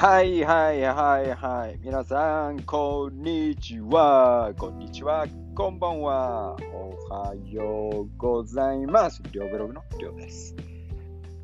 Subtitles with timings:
[0.00, 1.78] はいはいはいはい。
[1.82, 4.52] 皆さん、こんにちは。
[4.58, 5.26] こんにちは。
[5.54, 6.56] こんばんは。
[6.72, 9.22] おはようございます。
[9.32, 10.54] 両ブログの両です。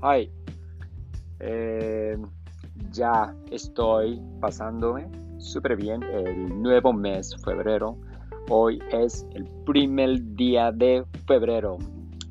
[0.00, 0.30] はい。
[1.40, 2.16] Eh,
[2.92, 7.98] ya estoy pasándome súper bien el nuevo mes, febrero.
[8.48, 11.78] Hoy es el primer día de febrero.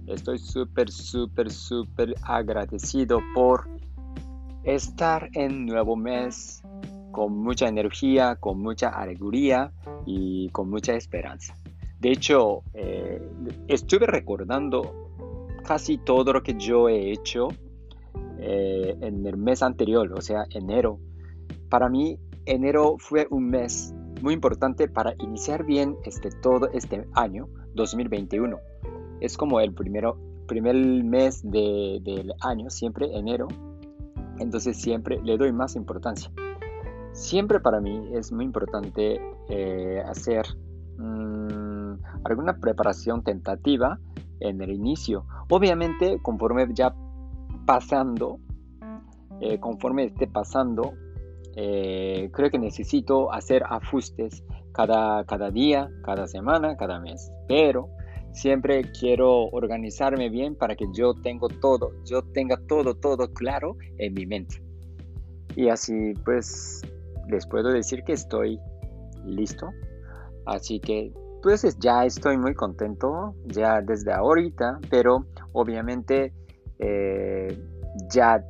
[0.08, 3.70] Estoy súper, súper, súper agradecido por
[4.67, 6.63] estar en nuevo mes
[7.13, 9.73] con mucha energía, con mucha alegría
[10.05, 11.57] y con mucha esperanza.
[12.01, 13.23] De hecho, eh,
[13.69, 15.13] estuve recordando
[15.65, 17.49] casi todo lo que yo he hecho
[18.39, 20.99] eh, en el mes anterior, o sea, enero.
[21.71, 27.49] Para mí, enero fue un mes muy importante para iniciar bien este, todo este año
[27.75, 28.59] 2021.
[29.21, 33.49] Es como el primero, primer mes de, del año, siempre enero,
[34.39, 36.31] entonces siempre le doy más importancia.
[37.13, 40.45] Siempre para mí es muy importante eh, hacer
[40.99, 43.99] mmm, alguna preparación tentativa
[44.41, 45.25] en el inicio.
[45.49, 46.95] Obviamente, conforme ya
[47.65, 48.39] pasando,
[49.41, 50.93] eh, conforme esté pasando,
[51.57, 57.33] eh, creo que necesito hacer ajustes cada, cada día, cada semana, cada mes.
[57.49, 57.89] Pero
[58.37, 64.13] siempre quiero organizarme bien para que yo tenga todo, yo tenga todo, todo claro en
[64.13, 64.63] mi mente.
[65.57, 66.83] Y así pues
[67.29, 68.61] les puedo decir que estoy
[69.25, 69.71] listo.
[70.45, 71.13] Así que
[71.43, 76.35] pues ya estoy muy contento ya desde ahorita, pero obviamente
[76.79, 77.59] eh,
[78.13, 78.45] ya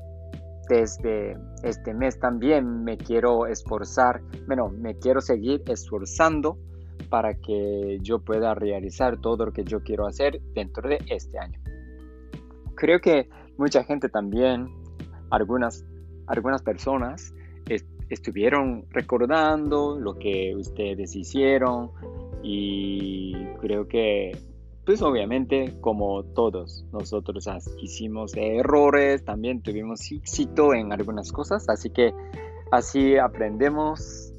[0.69, 6.59] desde este mes también me quiero esforzar, bueno, me quiero seguir esforzando
[7.09, 11.61] para que yo pueda realizar todo lo que yo quiero hacer dentro de este año.
[12.75, 14.69] Creo que mucha gente también,
[15.31, 15.85] algunas,
[16.27, 17.35] algunas personas
[17.69, 21.91] est estuvieron recordando lo que ustedes hicieron
[22.43, 24.37] y creo que
[24.85, 27.49] pues obviamente como todos nosotros
[27.83, 32.15] hicimos errores, también tuvimos éxito en algunas cosas, así que
[32.71, 34.33] así aprendemos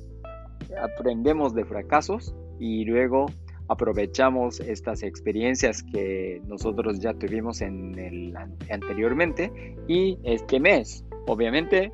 [0.81, 3.27] aprendemos de fracasos y luego
[3.67, 8.35] aprovechamos estas experiencias que nosotros ya tuvimos en el
[8.71, 11.91] anteriormente y este mes obviamente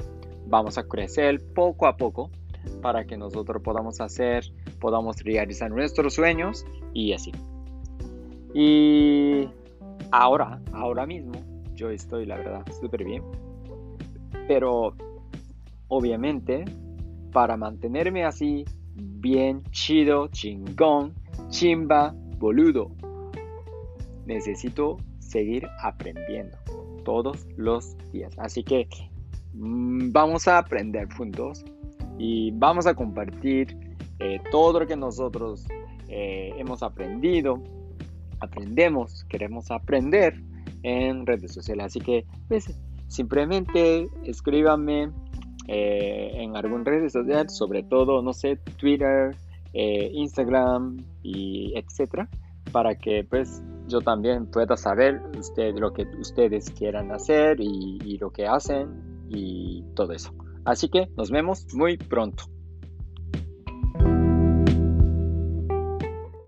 [0.47, 2.29] vamos a crecer poco a poco
[2.81, 4.45] para que nosotros podamos hacer
[4.79, 7.31] podamos realizar nuestros sueños y así.
[8.53, 9.49] Y
[10.11, 11.33] ahora ahora mismo
[11.75, 13.23] yo estoy la verdad súper bien
[14.47, 14.93] pero
[15.87, 16.65] obviamente
[17.31, 21.13] para mantenerme así bien, chido, chingón,
[21.49, 22.91] chimba, boludo.
[24.25, 26.57] Necesito seguir aprendiendo
[27.03, 28.33] todos los días.
[28.37, 28.87] Así que
[29.53, 31.63] mmm, vamos a aprender juntos
[32.17, 33.77] y vamos a compartir
[34.19, 35.65] eh, todo lo que nosotros
[36.07, 37.61] eh, hemos aprendido,
[38.39, 40.39] aprendemos, queremos aprender
[40.83, 41.85] en redes sociales.
[41.85, 42.71] Así que pues,
[43.07, 45.11] simplemente escríbanme
[45.67, 49.35] eh, en algunas redes sociales, sobre todo, no sé, Twitter,
[49.73, 52.29] eh, Instagram y etcétera,
[52.71, 58.17] para que pues yo también pueda saber usted, lo que ustedes quieran hacer y, y
[58.17, 58.87] lo que hacen
[59.29, 60.33] y todo eso.
[60.65, 62.52] Así que nos vemos muy pronto.